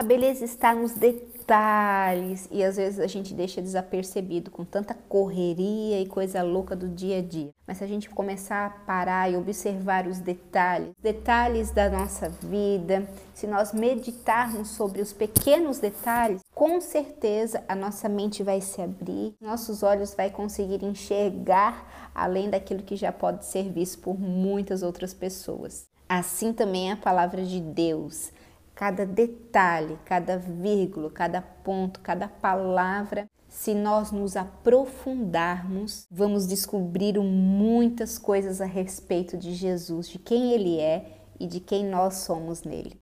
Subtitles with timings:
[0.00, 6.00] A beleza está nos detalhes e às vezes a gente deixa desapercebido com tanta correria
[6.00, 7.50] e coisa louca do dia a dia.
[7.66, 13.06] Mas se a gente começar a parar e observar os detalhes, detalhes da nossa vida,
[13.34, 19.34] se nós meditarmos sobre os pequenos detalhes, com certeza a nossa mente vai se abrir,
[19.38, 25.12] nossos olhos vai conseguir enxergar além daquilo que já pode ser visto por muitas outras
[25.12, 25.90] pessoas.
[26.08, 28.32] Assim também é a palavra de Deus
[28.80, 33.28] cada detalhe, cada vírgula, cada ponto, cada palavra.
[33.46, 40.80] Se nós nos aprofundarmos, vamos descobrir muitas coisas a respeito de Jesus, de quem Ele
[40.80, 42.98] é e de quem nós somos nele.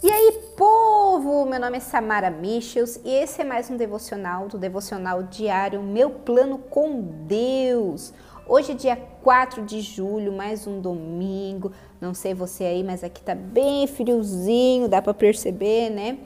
[0.00, 1.44] E aí, povo!
[1.46, 6.10] Meu nome é Samara Michels e esse é mais um devocional do Devocional Diário Meu
[6.10, 8.14] Plano com Deus
[8.50, 11.70] Hoje é dia 4 de julho, mais um domingo.
[12.00, 16.20] Não sei você aí, mas aqui tá bem friozinho, dá para perceber, né?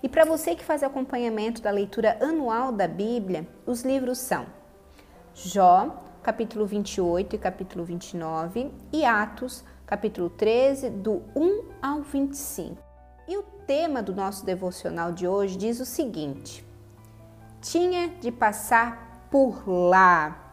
[0.00, 4.46] E para você que faz acompanhamento da leitura anual da Bíblia, os livros são
[5.34, 12.80] Jó, capítulo 28 e capítulo 29, e Atos, capítulo 13, do 1 ao 25.
[13.26, 16.64] E o tema do nosso devocional de hoje diz o seguinte:
[17.60, 20.43] Tinha de passar por lá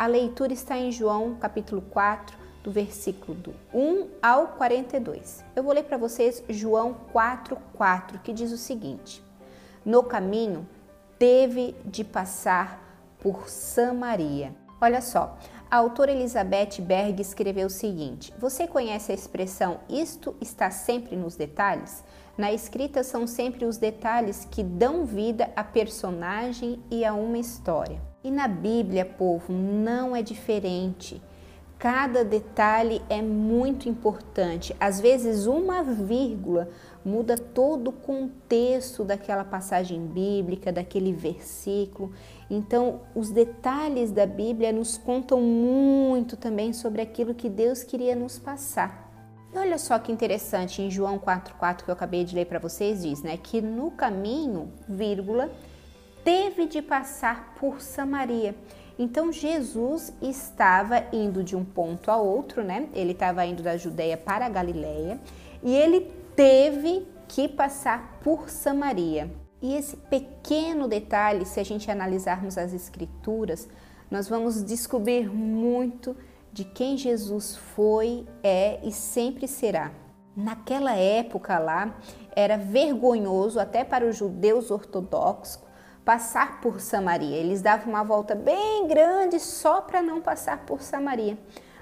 [0.00, 2.34] a leitura está em João, capítulo 4,
[2.64, 5.44] do versículo do 1 ao 42.
[5.54, 9.22] Eu vou ler para vocês João 4, 4, que diz o seguinte:
[9.84, 10.66] No caminho
[11.18, 12.82] teve de passar
[13.18, 14.54] por Samaria.
[14.80, 15.36] Olha só,
[15.70, 21.36] a autora Elizabeth Berg escreveu o seguinte: Você conhece a expressão isto está sempre nos
[21.36, 22.02] detalhes?
[22.38, 28.09] Na escrita são sempre os detalhes que dão vida a personagem e a uma história.
[28.22, 31.22] E na Bíblia, povo, não é diferente.
[31.78, 34.76] Cada detalhe é muito importante.
[34.78, 36.68] Às vezes, uma vírgula
[37.02, 42.12] muda todo o contexto daquela passagem bíblica, daquele versículo.
[42.50, 48.38] Então, os detalhes da Bíblia nos contam muito também sobre aquilo que Deus queria nos
[48.38, 49.10] passar.
[49.50, 53.02] E olha só que interessante, em João 4,4 que eu acabei de ler para vocês,
[53.02, 55.50] diz né, que no caminho, vírgula,
[56.24, 58.54] teve de passar por Samaria.
[58.98, 62.88] Então Jesus estava indo de um ponto a outro, né?
[62.92, 65.18] Ele estava indo da Judéia para a Galiléia
[65.62, 69.30] e ele teve que passar por Samaria.
[69.62, 73.68] E esse pequeno detalhe, se a gente analisarmos as escrituras,
[74.10, 76.16] nós vamos descobrir muito
[76.52, 79.92] de quem Jesus foi, é e sempre será.
[80.36, 81.94] Naquela época lá,
[82.34, 85.69] era vergonhoso até para os judeus ortodoxos
[86.04, 87.36] passar por Samaria.
[87.36, 91.38] Eles davam uma volta bem grande só para não passar por Samaria.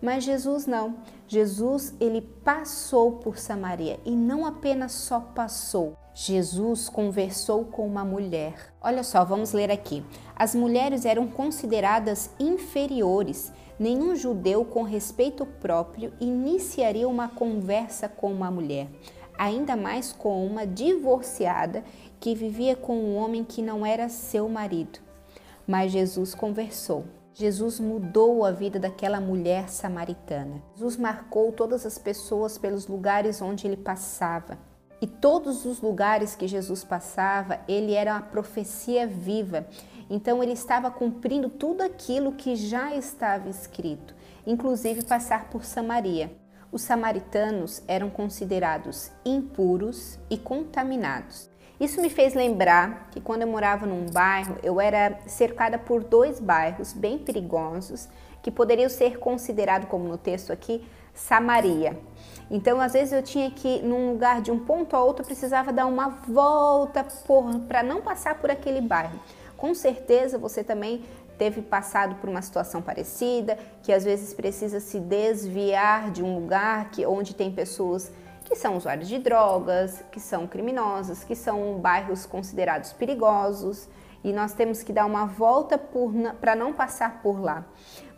[0.00, 0.96] Mas Jesus não.
[1.28, 5.96] Jesus ele passou por Samaria e não apenas só passou.
[6.14, 8.74] Jesus conversou com uma mulher.
[8.80, 10.04] Olha só, vamos ler aqui.
[10.34, 13.52] As mulheres eram consideradas inferiores.
[13.78, 18.88] Nenhum judeu com respeito próprio iniciaria uma conversa com uma mulher
[19.40, 21.82] ainda mais com uma divorciada
[22.20, 24.98] que vivia com um homem que não era seu marido.
[25.66, 27.06] Mas Jesus conversou.
[27.32, 30.62] Jesus mudou a vida daquela mulher samaritana.
[30.74, 34.58] Jesus marcou todas as pessoas pelos lugares onde ele passava.
[35.00, 39.66] E todos os lugares que Jesus passava, ele era uma profecia viva.
[40.10, 44.14] Então ele estava cumprindo tudo aquilo que já estava escrito,
[44.46, 46.30] inclusive passar por Samaria
[46.72, 51.50] os samaritanos eram considerados impuros e contaminados.
[51.80, 56.38] Isso me fez lembrar que quando eu morava num bairro, eu era cercada por dois
[56.38, 58.06] bairros bem perigosos
[58.42, 61.98] que poderiam ser considerados, como no texto aqui, Samaria.
[62.50, 65.86] Então, às vezes eu tinha que, num lugar de um ponto a outro, precisava dar
[65.86, 67.06] uma volta
[67.66, 69.18] para não passar por aquele bairro.
[69.56, 71.04] Com certeza você também
[71.40, 76.90] teve passado por uma situação parecida, que às vezes precisa se desviar de um lugar
[76.90, 78.12] que, onde tem pessoas
[78.44, 83.88] que são usuários de drogas, que são criminosas, que são bairros considerados perigosos
[84.22, 85.80] e nós temos que dar uma volta
[86.38, 87.64] para não passar por lá.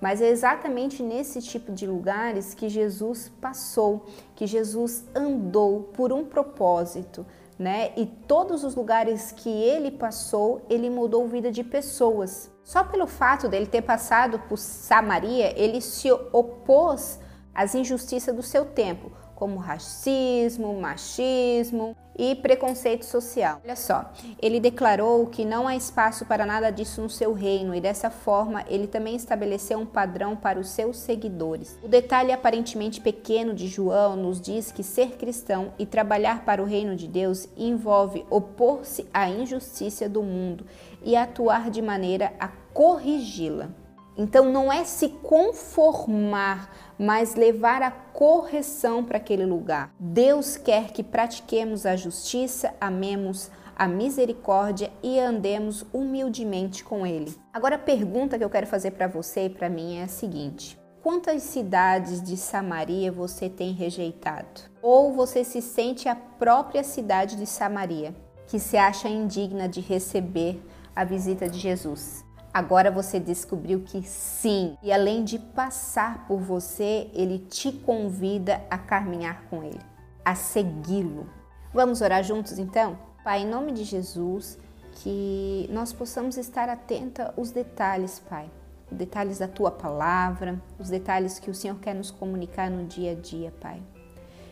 [0.00, 4.04] Mas é exatamente nesse tipo de lugares que Jesus passou,
[4.34, 7.24] que Jesus andou por um propósito,
[7.56, 7.92] né?
[7.96, 12.51] E todos os lugares que ele passou, ele mudou a vida de pessoas.
[12.64, 17.18] Só pelo fato dele ter passado por Samaria, ele se opôs
[17.54, 19.10] às injustiças do seu tempo,
[19.42, 23.60] como racismo, machismo e preconceito social.
[23.64, 27.80] Olha só, ele declarou que não há espaço para nada disso no seu reino e
[27.80, 31.76] dessa forma ele também estabeleceu um padrão para os seus seguidores.
[31.82, 36.64] O detalhe aparentemente pequeno de João nos diz que ser cristão e trabalhar para o
[36.64, 40.64] reino de Deus envolve opor-se à injustiça do mundo
[41.02, 43.81] e atuar de maneira a corrigi-la.
[44.16, 49.92] Então não é se conformar, mas levar a correção para aquele lugar.
[49.98, 57.34] Deus quer que pratiquemos a justiça, amemos a misericórdia e andemos humildemente com Ele.
[57.52, 60.78] Agora a pergunta que eu quero fazer para você e para mim é a seguinte:
[61.02, 64.70] Quantas cidades de Samaria você tem rejeitado?
[64.80, 68.14] Ou você se sente a própria cidade de Samaria,
[68.46, 70.62] que se acha indigna de receber
[70.94, 72.24] a visita de Jesus?
[72.54, 78.76] Agora você descobriu que sim, e além de passar por você, ele te convida a
[78.76, 79.80] caminhar com ele,
[80.22, 81.26] a segui-lo.
[81.72, 82.98] Vamos orar juntos então?
[83.24, 84.58] Pai, em nome de Jesus,
[84.96, 88.50] que nós possamos estar atenta aos detalhes, Pai.
[88.90, 93.12] Os detalhes da tua palavra, os detalhes que o Senhor quer nos comunicar no dia
[93.12, 93.82] a dia, Pai.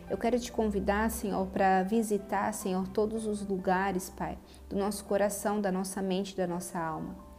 [0.08, 4.38] Eu quero te convidar, Senhor, para visitar, Senhor, todos os lugares, Pai,
[4.70, 7.29] do nosso coração, da nossa mente, da nossa alma.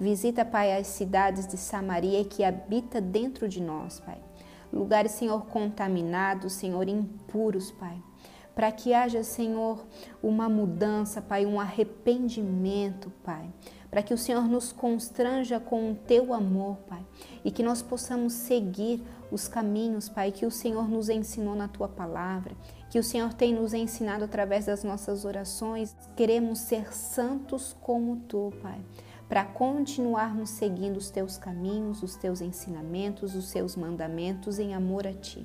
[0.00, 4.18] Visita, Pai, as cidades de Samaria que habita dentro de nós, Pai.
[4.72, 8.00] Lugares, Senhor, contaminados, Senhor, impuros, Pai.
[8.54, 9.84] Para que haja, Senhor,
[10.22, 13.52] uma mudança, Pai, um arrependimento, Pai.
[13.90, 17.04] Para que o Senhor nos constranja com o teu amor, Pai.
[17.44, 19.02] E que nós possamos seguir
[19.32, 22.54] os caminhos, Pai, que o Senhor nos ensinou na tua palavra,
[22.88, 25.96] que o Senhor tem nos ensinado através das nossas orações.
[26.14, 28.80] Queremos ser santos como tu, Pai
[29.28, 35.12] para continuarmos seguindo os teus caminhos, os teus ensinamentos, os teus mandamentos em amor a
[35.12, 35.44] ti.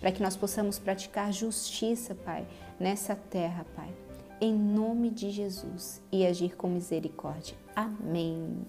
[0.00, 2.46] Para que nós possamos praticar justiça, Pai,
[2.78, 3.92] nessa terra, Pai.
[4.40, 7.54] Em nome de Jesus e agir com misericórdia.
[7.76, 8.66] Amém.